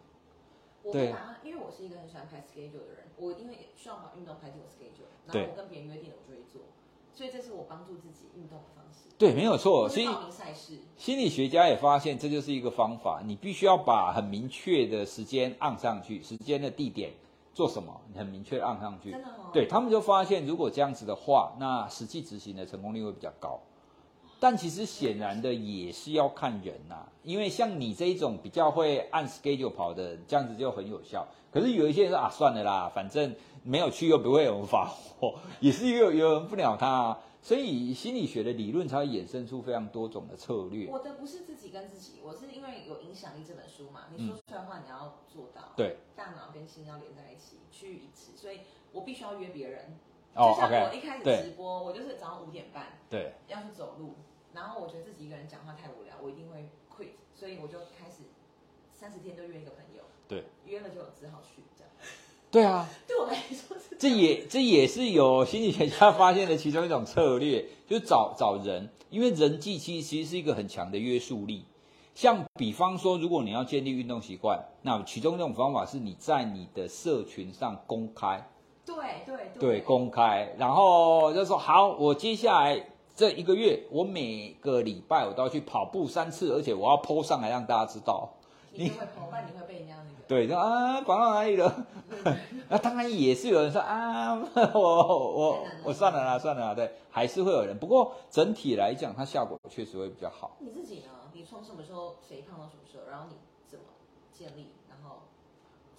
[0.83, 6.61] 对我会把它，因为我是一个很喜欢排 schedule 的人，我因为需要把运动排进我 schedule，然后我跟别人约定了，我就会做，
[7.13, 9.09] 所以这是我帮助自己运动的方式。
[9.17, 9.83] 对，没有错。
[9.83, 17.11] 或所以赛事，心理学家也发现，这就是一个方法，你必须要把很明确的时间按上去，时间的地点
[17.53, 19.11] 做什么，你很明确地按上去。
[19.11, 19.51] 真的哦。
[19.53, 23.59] 对他们就发现，如果这样子的话，那实际执行的成功率会比较高。
[24.41, 31.27] 但其实显然的也是要看人呐、因为像你这一种比较会按 schedule 跑的，这样子就很有效。
[31.51, 37.19] 可是有一些人说啊，算了啦，反正没有去又不会有人发火， 也是有有人不鸟他、啊。
[37.43, 40.87] 所以心理学的理论才会衍生出非常多种的策略。
[40.89, 49.99] 我的不是自己跟自己，我是因为有影响力这本书嘛，你说出来的话你要做到，对，大脑跟心要连在一起，趋于一致，所以我必须要约别人。
[50.33, 54.13] 哦就像我一开始直播，我就是早上五点半对，要去走路，
[54.53, 58.23] 然后我觉得自己一个人讲话太无聊，我一定会 quit，所以我就开始
[58.93, 61.91] 三十天都约一个朋友，对，约了就只好去这样。
[62.51, 71.65] 对啊，对我来说是这也这也是有心理学家发现的其中一种策略，就是找找人，因为人际其实其实是一个很强的约束力。
[72.13, 78.45] 像比方说，如果你要建立运动习惯，那其中一种方法是你在你的社群上公开，
[78.85, 79.49] 对对。
[79.57, 88.29] 对，公开，然后就说好，我接下来这一个月，我每个礼拜我都要去跑步三次，而且我要 PO 上来让大家知道。
[88.73, 90.21] 你就会跑，不然你会被人家那个。
[90.27, 91.85] 对，说啊，跑到哪里了？
[92.69, 94.33] 那当然也是有人说啊，
[94.73, 97.77] 我我我算了啦，算了啦，对，还是会有人。
[97.77, 100.55] 不过整体来讲，它效果确实会比较好。
[100.59, 101.09] 你自己呢？
[101.33, 103.11] 你从什么时候肥胖到什么时候？
[103.11, 103.35] 然后你
[103.67, 103.83] 怎么
[104.31, 104.69] 建立？
[104.89, 105.17] 然后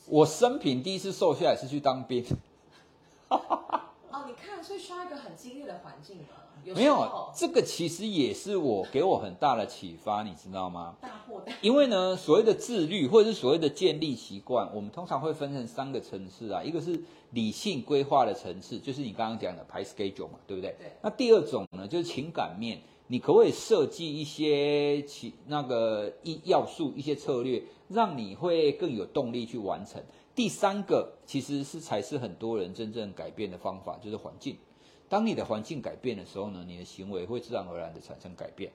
[0.09, 2.25] 我生平第一次瘦下来是去当兵，
[3.29, 6.42] 哦，你看，所以需要一个很激烈的环境嘛。
[6.65, 10.97] 有没有这个其实也是我给我很大的启发，你知道吗？
[11.01, 20.75] 大破大因为呢，所谓的自律或者是所谓的建立习惯，我们通常会分成三个层次啊，一个是理性规划的层次，就是你刚刚讲的排 schedule 嘛，对不对？
[20.79, 30.01] 对那第二种呢，就是情感面，你可不可以设计一些其那个一要素、一些策略，让你会更有动力去完成？
[30.35, 34.57] 第三个其实是才是很多人真正改变的方法，就是环境。
[35.13, 38.73] 当你的环境改变的时候呢，你的行为会自然而然的产生改变。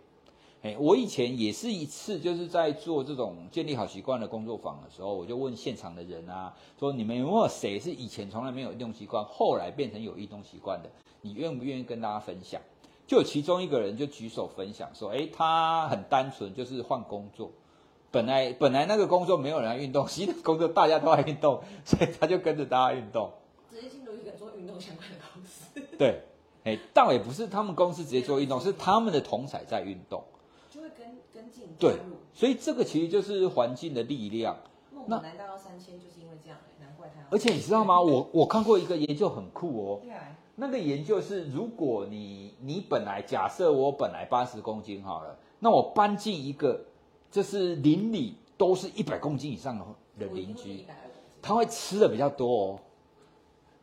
[0.61, 10.91] 哎，我以前也是一次，就是在做这种建立好习惯的工作坊的时候，我就问现场的人啊，说你们有没有谁是以前从来没有运动习惯，后来变成有运动习惯的？
[11.21, 12.61] 你愿不愿意跟大家分享？
[13.07, 17.51] 就有其中一个人就举手分享说，哎，他很单纯，就是换工作。
[18.11, 23.31] 本来本来那个工作没有人来运动，新的工作大家都爱运动，所以他就跟着大家运动。
[23.71, 26.21] 直接进入一个做运动相关的公司，对，
[26.67, 30.21] 哎，倒也不是他们公司直接做运动，是他们的同彩在运动。
[30.69, 31.95] 就会跟跟进对。，
[32.33, 34.57] 所以这个其实就是环境的力量。
[34.91, 37.21] 那孟买南大到三千，就是因为这样哎，难怪他。
[37.29, 38.01] 而且你知道吗？
[38.01, 39.99] 我我看过一个研究很酷哦。
[40.03, 46.83] 对啊，那个研究是，如果你你本来假设我本来八十公斤好了，那我搬进一个
[47.31, 49.85] 就是邻里都是一百公斤以上的
[50.19, 50.85] 的邻居，
[51.41, 52.79] 他会吃的比较多哦。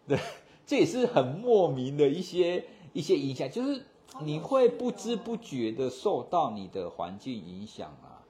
[0.07, 0.19] 对，
[0.67, 2.63] 这也是很莫名的一些
[2.95, 3.85] 一些影响，就是
[4.23, 8.25] 你会不知不觉的受到你的环境影响啊。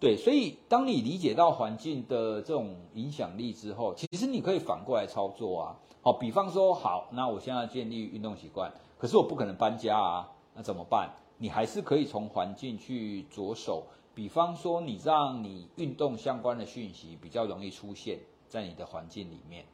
[0.00, 5.76] 对，所以当你理解到环境的这种影响力之后，其实你可以反过来操作啊。
[6.02, 11.10] 好，比方说，好，那我现在建立运动习惯，可是我不可能搬家啊，那怎么办？
[11.38, 13.84] 你还是可以从环境去着手。
[14.14, 19.64] 比方说，你让你运动相关的讯息比较容易出现在你的环境里面。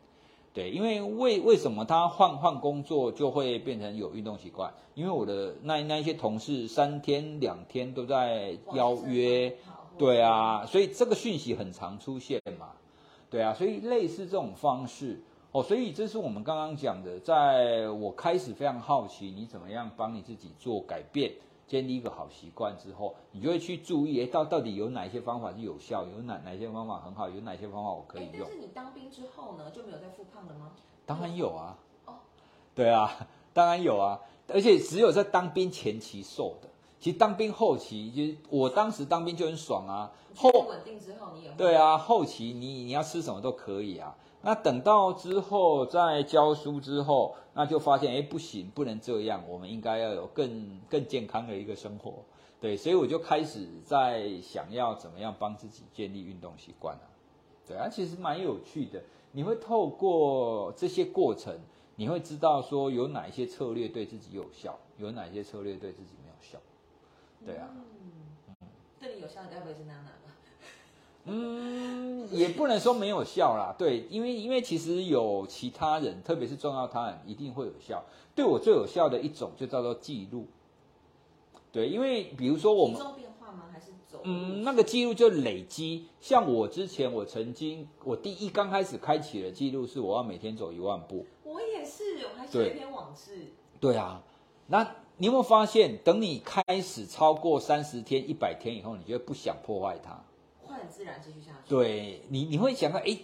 [0.53, 4.73] 对，因为为为什么他换换工作就会变成有运动习惯？
[4.95, 9.57] 因为我的那那一些同事三天两天都在邀约，
[9.97, 12.71] 对啊，所以这个讯息很常出现嘛，
[13.31, 15.21] 对啊，所以类似这种方式
[15.53, 21.33] 哦，所以这是我们刚刚讲的，在我开始非常好奇你怎么样帮你自己做改变，
[21.71, 28.51] 建立一个好习惯之后，你就会去注意，哎，到到底有哪些方法是有效，有哪哪些方法很好，有哪些方法我可以用哎但。
[28.51, 30.73] 是你当兵之后呢，就没有再复胖了吗？
[31.07, 32.15] 当然有啊哦，
[32.75, 44.17] 对啊， 当然有啊，而且只有在当兵前期瘦的，其实当兵后期，就是我当时当兵就很爽啊，后后稳定之后，你也会对啊，后期你你要吃什么都可以啊。
[44.43, 52.25] 那等到之后在教书之后，那就发现哎不行，不能这样，我们应该要有更更健康的一个生活。
[52.61, 57.09] 对，所以我就开始在想要怎么样帮自己建立运动习惯啊。
[57.67, 59.03] 对啊，其实蛮有趣的。
[59.33, 61.59] 你会透过这些过程，
[61.97, 66.59] 你会知道说有哪一些策略对自己有效，有哪一些策略对自己没有效。
[67.47, 67.71] 对啊，
[68.99, 70.20] 对你有效的该不会是娜娜？
[71.31, 73.75] 嗯，也不能说没有效啦。
[73.79, 78.05] 对，因为因为其实有其他人，特别是重要他人，一定会有效。
[78.35, 80.47] 对我最有效的一种就叫做记录。
[81.73, 83.65] 对，因为比如说我们体重变化吗？
[83.73, 84.21] 还是走？
[84.25, 86.09] 嗯，那个记录就累积。
[86.21, 91.25] 像我之前，我曾经我第一刚开始开启的记录是我要每天走一万步。
[91.45, 93.53] 我也是，我还写了一篇往事。
[93.79, 94.23] 对啊，
[94.67, 100.19] 那你有没有发现，等你开始超过三十天、一百天以后，你就会不想破坏它。
[100.71, 103.19] 会很自然继续下去。，对你，你会想到，哎，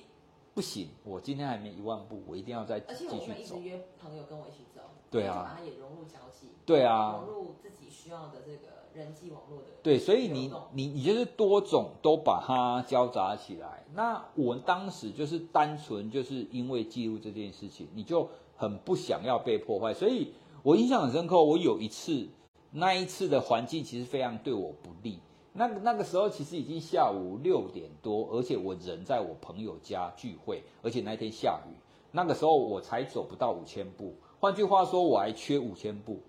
[0.54, 3.54] 不行，我今天还没一万步，我一定要再而且继续走我们一直。
[3.61, 4.80] 约朋友跟我一起走。
[5.09, 6.48] 对啊把它也融入交际。
[6.66, 9.66] 对啊融入自己需要的这个人际网络的。
[9.82, 13.85] 对，所以你你你就是多种都把它交杂起来。
[13.94, 20.32] 那我当时就是单纯就是因为记录这件事情，你就很不想要被破坏，所以
[20.64, 21.40] 我印象很深刻。
[21.40, 22.28] 我有一次，
[22.72, 25.20] 那一次的环境其实非常对我不利。
[25.57, 31.75] 那那个时候其实已经下午六点多，而且我人在我朋友家聚会，而且那天下雨。
[32.12, 36.21] 那个时候我才走不到五千步，换句话说，我还缺五千步。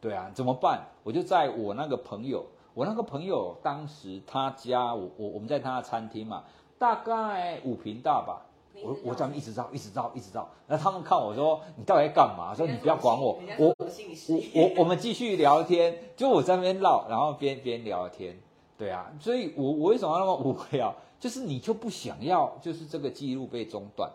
[0.00, 0.86] 对啊，怎么办？
[1.02, 6.44] 我就在我那个朋友，我那个朋友当时他家，我我我们在他的餐厅嘛，
[6.78, 8.42] 大概五平大吧。
[8.82, 10.48] 我我这样一直绕，一直绕，一直绕。
[10.66, 18.36] 那他们看我说：“你到底在干嘛？”说：“你不要管我，我我我们继续聊天。”就我在那边绕，然后边边聊天。
[18.76, 20.94] 对啊，所以我我为什么要那么无聊？
[21.20, 24.10] 就是你就不想要，就是这个记录被中断。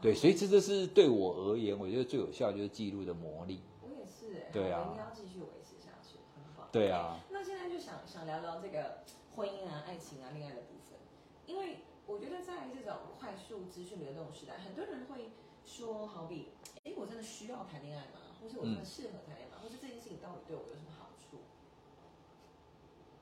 [0.00, 3.62] 对，所以这就是对我而言，我觉得最有效就是记录的魔力。
[3.80, 6.68] 我也是哎，对啊我一定要继续维持下去，很棒。
[6.70, 9.04] 对啊，那现在就想想聊聊这个
[9.34, 10.98] 婚姻啊、爱情啊、恋爱的部分，
[11.46, 15.30] 因为我觉得在这种快速资讯流动时代，很多人会
[15.64, 16.48] 说，好比，
[16.84, 18.20] 哎，我真的需要谈恋爱吗？
[18.42, 19.62] 或是我真的适合谈恋爱吗？
[19.62, 20.91] 或是这件事情到底对我有什么？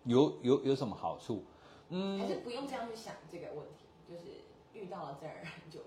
[0.05, 1.43] 有有有什么好处？
[1.91, 5.81] 嗯，还是不用这样去想这个问题，就是遇到了自然而然就。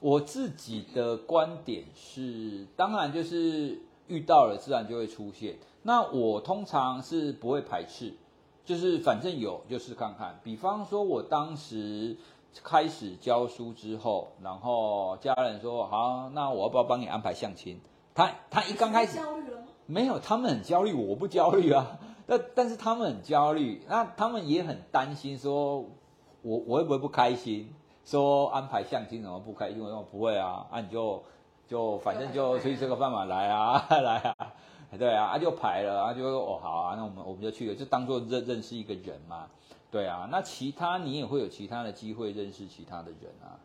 [0.00, 5.56] 我自己的观点是，当然就是遇到了自然就会出现。
[5.82, 8.12] 那我通常是不会排斥，
[8.64, 10.38] 就是反正有就试看看。
[10.44, 12.14] 比方说，我当时
[12.62, 17.80] 开始教书之后，然后家人说好，那我要不要帮你安排相亲？
[18.14, 19.66] 他他一刚开始焦虑了吗？
[19.86, 21.98] 没有，他们很焦虑，我不焦虑啊。
[22.26, 25.78] 但但是他们很焦虑，那他们也很担心，说
[26.42, 27.72] 我我会不会不开心？
[28.04, 29.82] 说安排相亲怎么不开心？
[29.82, 31.22] 我说不会啊，那你就
[31.68, 34.54] 就反正就出去吃个饭嘛，来啊 来啊，
[34.96, 39.48] 对啊，啊就排了，啊就说哦好啊，那我们我们就去了，就当做认认识一个人嘛，
[39.90, 43.58] 对啊，那其他你也会有其他的机会认识其他的人啊，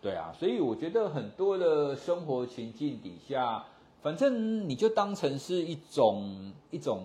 [0.00, 3.64] 对啊，所以我觉得很多的生活情境底下，
[4.02, 7.04] 反正你就当成是一种一种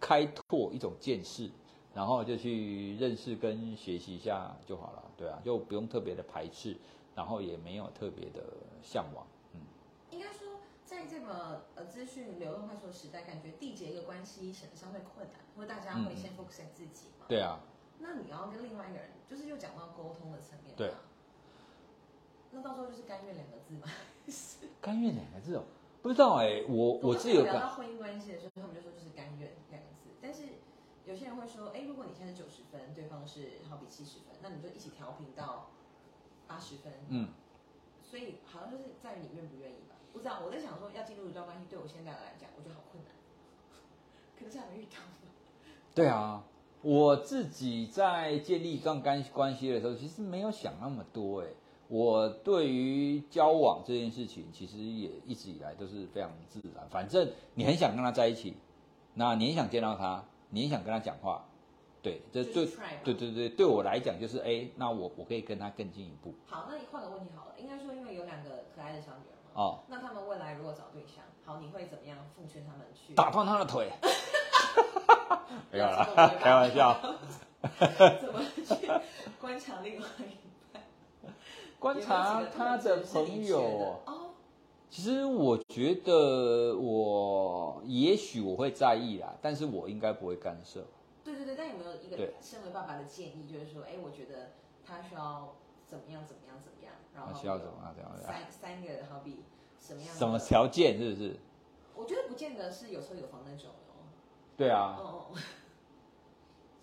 [0.00, 1.50] 开拓一种见识。
[1.94, 6.76] 然后就去认识跟学习一下就好了，对啊，就不用特别的排斥，
[7.14, 9.60] 然后也没有特别的向往，嗯。
[10.10, 17.24] 应该说，在这个呃资讯流动快速的时代，感觉缔结一个关系显得相对困难，或者大家会先 focus 在自己嘛。
[17.28, 17.60] 对啊。
[17.98, 20.92] 那你要跟另外一个人，就是又讲到沟通的层面，对。
[22.50, 23.88] 那到时候就是甘愿两个字嘛。
[24.82, 25.64] 甘愿两个字哦，
[26.02, 30.42] 不知道哎，我我自己有聊到婚姻关系的时候，他们就说就是甘愿两个字，但是。
[31.06, 35.70] 有些人会说，哎，如果你现在是九十分，对方是好比七十分，那你就一起调平到
[36.48, 36.92] 八十分。
[37.08, 37.28] 嗯，
[38.02, 39.94] 所以好像就是在于你愿不愿意吧。
[40.12, 43.12] 不知道，我在想说，要进入一段关系，对我现在来讲，我觉得好困难。
[44.36, 44.98] 可能是还没遇到。
[45.94, 46.42] 对啊，
[46.82, 51.40] 我自己在建立段关关系的时候，其实没有想那么多。
[51.42, 51.46] 哎，
[51.86, 56.84] 我对于交往这件事情，其实也一直以来都是非常自然。
[56.90, 58.56] 反正你很想跟他在一起，
[59.14, 60.24] 那你很想见到他。
[60.50, 61.44] 你也想跟他讲话，
[62.02, 62.66] 对，这对
[63.04, 66.34] 对对对，对我来讲就是哎，那我我可以跟他更进一步。
[66.46, 73.90] 好，那你换个问题好了，应该说因为有两个可爱的小女儿嘛，哦，那他们未来如果找对象，好，你会怎么样奉劝他们去打断他的腿？
[75.72, 76.96] 没有了，开玩笑。
[78.20, 78.88] 怎么去
[79.40, 80.38] 观察另外一
[80.72, 80.82] 半？
[81.80, 84.30] 观察他的朋友哦。
[84.88, 90.86] 其实我觉得我也许我会在意啦，但是我应该不会干涉。
[91.22, 94.52] 对对对，但有没有一个身为爸爸的建议，就是说，哎，我觉得
[94.84, 98.22] 他需要怎么样怎么样怎么样，然后需要怎么样怎么样？
[98.22, 99.42] 三三个好比
[99.78, 100.14] 什么样？
[100.14, 101.36] 什么条件是不是？
[101.94, 104.06] 我觉得不见得是有车有房那种哦。
[104.56, 104.96] 对啊。
[104.98, 105.26] 哦。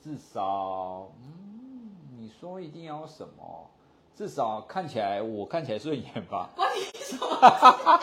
[0.03, 3.69] 至少，嗯，你说一定要什么？
[4.15, 6.49] 至少看起来我看起来顺眼吧？
[6.55, 7.99] 关你什么？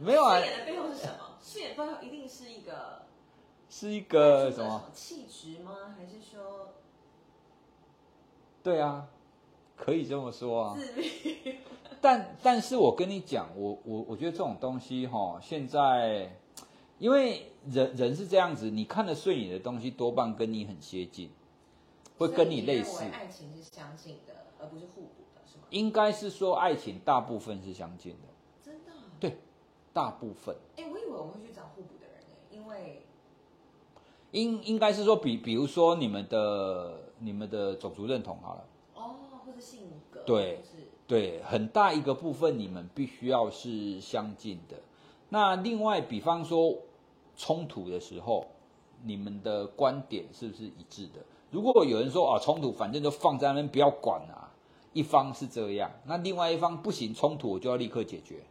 [0.00, 0.38] 没有啊。
[0.38, 1.38] 顺眼的背后是什么？
[1.40, 3.02] 顺眼背后一定是一个，
[3.70, 4.82] 是一个什么？
[4.92, 5.94] 气质吗？
[5.96, 6.74] 还是说？
[8.62, 9.06] 对啊，
[9.76, 10.76] 可以这么说啊。
[10.76, 11.60] 自律。
[12.00, 16.36] 但但是我跟你讲，我我我觉得这种东西哈，现在
[16.98, 21.30] 因为人人是这样子，你看的顺眼的东西多半跟你很接近。
[22.18, 25.64] 会跟你类似，爱情是相近的，而不是互补的，是吗？
[25.70, 28.28] 应该是说爱情大部分是相近的，
[28.62, 28.92] 真的？
[29.20, 29.38] 对，
[29.92, 30.56] 大部分。
[30.76, 33.02] 哎，我以为我们会去找互补的人呢，因为
[34.32, 40.60] 应应该是说，比比如说你们的你们的种族认同好了，哦，或者性格，对，
[41.06, 44.76] 对，很大一个部分你们必须要是相近的。
[45.28, 46.78] 那另外，比方说
[47.36, 48.46] 冲突的时候，
[49.04, 51.20] 你们的观点是不是一致的？
[51.50, 54.52] 如果有人说啊冲突，反正就放在那边不要管啊，
[54.92, 58.42] 一方是这样，那另外一方不行，冲突我就要立刻解决。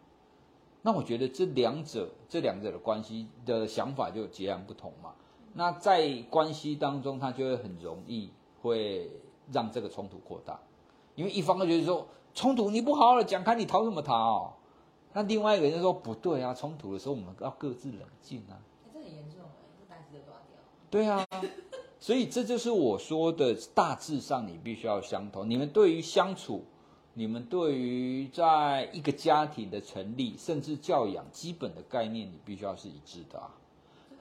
[0.81, 5.13] 那我觉得这两者这两者的关系的想法就截然不同嘛。
[5.53, 8.29] 那在关系当中，他就会很容易
[8.61, 9.09] 会
[9.51, 10.59] 让这个冲突扩大，
[11.15, 14.53] 因为一方就觉得说冲突你不好好的讲开，你逃什么逃？
[15.13, 18.59] 那另外一个人就说不对啊，冲突的时候我们要各自冷静啊。
[18.93, 20.59] 这很严重哎，这袋子就断掉。
[20.95, 21.27] 对啊。
[21.99, 25.49] 所以这就是我说的，大致上你必须要相同。
[25.49, 26.63] 你们对于相处，
[27.15, 33.51] 你们对于在一个家庭的成立，甚至教养基本的概念，你必须要是一致的啊。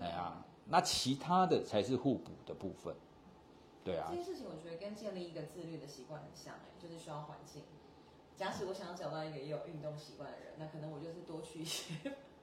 [0.01, 2.93] 哎呀，那其他的才是互补的部分。
[3.85, 4.09] 对啊。
[4.11, 7.62] 这件事情我觉得跟建立一个自律的习惯很像，哎，就是需要环境。
[8.35, 11.95] 假使我想要找到一个也有运动习惯的人，那可能我就是多去一些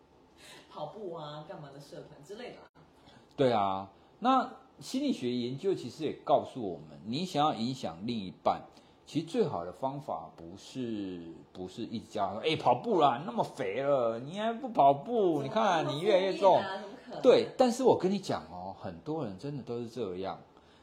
[0.72, 2.58] 跑步啊、干嘛的社团之类的。
[3.36, 3.92] 对啊，
[4.22, 4.50] 那。
[4.80, 8.64] 心理学研究其实也告诉我们，你想要影响另一半，
[9.06, 11.22] 其实最好的方法不是
[11.54, 15.42] 不是一直叫他说，哎、跑步啦，你那么肥了，你还不跑步？
[15.46, 16.60] 你看你越来越重。
[17.22, 20.40] 对，但是我跟你讲哦，很多人真的都是这样。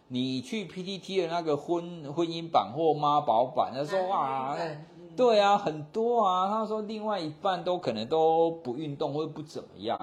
[0.07, 4.85] 你去 PTT 的那个婚婚姻版或妈宝版，他说哇，嗯
[5.17, 6.47] 对啊，很多啊。
[6.49, 9.99] 他说另外一半都可能都不运动或者不怎么样，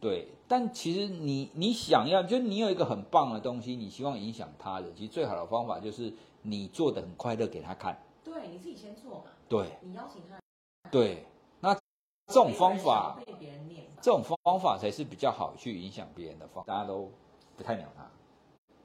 [0.00, 0.26] 对。
[0.50, 7.96] 但其实你你想要，就是你有一个很棒的东西，你希望影响他人，其实最好的方法就是你做的很快乐给他看。
[8.24, 9.78] 对，你自己先做嘛，对。
[9.80, 10.40] 你邀请他，
[10.90, 11.24] 对，
[11.60, 11.72] 那
[12.26, 17.12] 这种方法，被别人念这种方法才是比较好去影响别人的方法，大家都
[17.56, 18.02] 不太鸟他。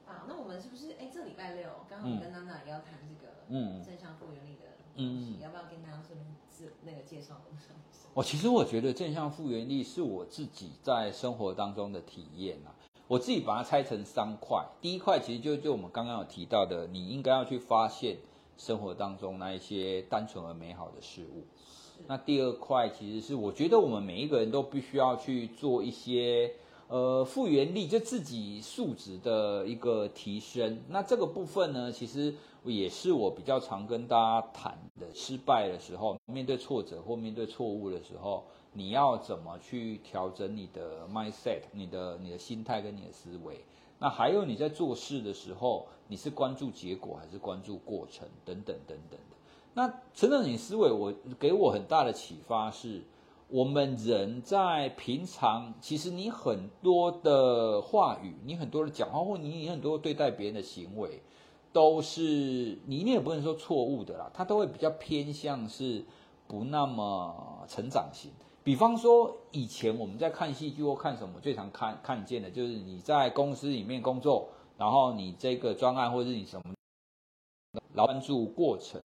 [0.08, 3.82] 啊，那我们是不是哎，这礼拜六刚好我跟娜娜也要谈这个嗯。
[3.82, 7.74] 正向复原力的嗯东西，要不要跟大家顺便自那个介绍一下？
[8.16, 12.72] 我其实我觉得正向复原力是我自己在生活当中的体验啊。
[13.08, 18.16] 我自己把它拆成三块，第一块其实就就我们刚刚有提到的，你应该要去发现
[18.56, 21.44] 生活当中那一些单纯而美好的事物。
[22.06, 26.54] 那第二块其实是我觉得我们每一个人都必须要去做一些
[26.88, 30.80] 呃复原力，就自己素质的一个提升。
[30.88, 32.34] 那这个部分呢，其实
[32.66, 35.06] 也是我比较常跟大家谈的。
[35.14, 43.64] 失败的时候，面对挫折或面对错误的时候，你要怎么去调整你的 mindset、你的你的心态跟你的思维？
[43.98, 49.36] 那还有你在做事的时候，你是关注结果还是关注过程等等等等的。
[49.72, 53.02] 那成长型思维，我给我很大的启发是，
[53.48, 61.22] 我们人在平常，其实你很多的话语，你很多的讲话，或你你很多对待别人的行为，
[61.76, 62.22] 都是
[62.86, 66.02] 你你也不能说错误的啦，它都会比较偏向是
[66.48, 68.30] 不那么成长型。
[68.64, 74.48] 比方说，以前我们在看戏剧或看什么，最常看看见的就是你在公司里面工作，
[74.78, 76.74] 然后你这个专案或者是你什么，
[77.92, 78.98] 劳关注过程。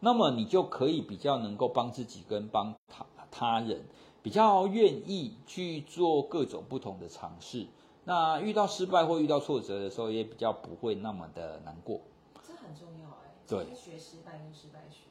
[0.00, 3.82] 那么你就可以比较能够帮自己跟帮他他人，
[4.22, 7.66] 比较愿意去做各种不同的尝试。
[8.10, 12.00] 那遇到失败或遇到挫折的时候，也比较不会那么的难过。
[12.42, 15.04] 这很重要哎，对学失败跟失败学。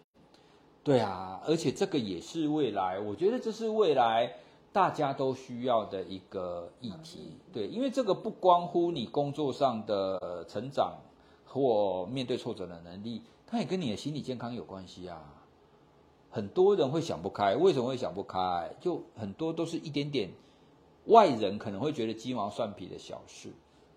[0.84, 4.36] 对啊，而且这个也是未来，我觉得这是未来
[4.74, 7.38] 大家都需要的一个议题。
[7.54, 10.98] 对，因为这个不关乎你工作上的成长
[11.46, 15.24] 或面对挫折的能力，它也跟你的心理健康有关系啊。
[16.30, 18.70] 很多人会想不开，为什么会想不开？
[18.82, 20.30] 就很多都是一点点
[21.10, 23.50] 外人可能会觉得鸡毛蒜皮的小事，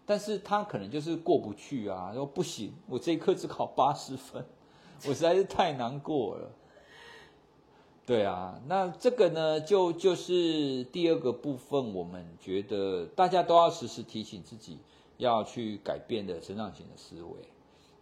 [0.05, 4.45] 但是他可能就是过不去啊，说不行，我这一科只考八十分，
[5.09, 6.51] 我实在是太难过了。
[8.05, 14.79] 对啊，那这个呢，就就是第二个部分，我们觉得大家都要时时提醒自己
[15.19, 17.31] 要去改变的成长型的思维。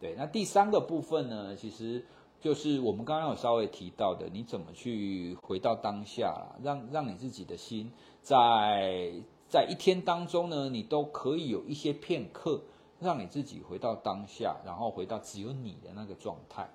[0.01, 2.03] 对，那第三个部分呢，其实
[2.41, 7.93] 就是我们刚刚有稍微提到的，你怎么去回到当下啦，让让你自己的心
[8.23, 9.13] 在
[9.49, 12.63] 在一天当中呢，你都可以有一些片刻，
[13.01, 16.71] 让你自己回到当下，然后回到只有你的那个状态。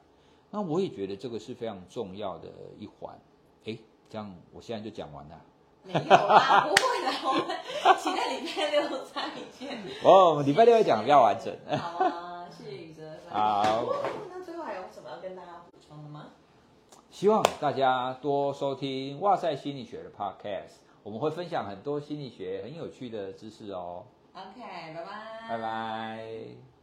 [0.52, 3.18] 那我也觉得这个是非常重要的一环。
[3.66, 3.80] 诶，
[4.10, 5.42] 这样我现在就讲完了。
[5.84, 7.58] 没有啦，不会的，我们
[8.00, 9.78] 期待礼拜六再见。
[10.04, 11.56] 哦，我们礼拜六会讲比较完整。
[11.78, 13.04] 好啊，谢谢宇哲。
[13.30, 13.86] 好
[14.30, 16.28] 那最后还有什么要跟大家补充的吗？
[17.12, 24.08] 希望大家多收听哇塞心理学的 Podcast，我们会分享很多心理学很有趣的知识哦。
[24.34, 24.60] OK，
[24.96, 25.48] 拜拜。
[25.48, 26.75] 拜拜。